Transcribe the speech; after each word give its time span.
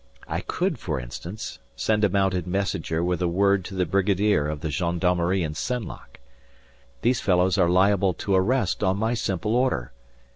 I 0.27 0.39
could, 0.39 0.79
for 0.79 0.99
instance, 0.99 1.59
send 1.75 2.03
a 2.03 2.09
mounted 2.09 2.47
messenger 2.47 3.03
with 3.03 3.21
a 3.21 3.27
word 3.27 3.63
to 3.65 3.75
the 3.75 3.85
brigadier 3.85 4.47
of 4.47 4.61
the 4.61 4.71
gendarmerie 4.71 5.43
in 5.43 5.53
Senlac. 5.53 6.19
These 7.03 7.21
fellows 7.21 7.55
are 7.59 7.69
liable 7.69 8.15
to 8.15 8.33
arrest 8.33 8.83
on 8.83 8.97
my 8.97 9.13
simple 9.13 9.55
order. 9.55 9.91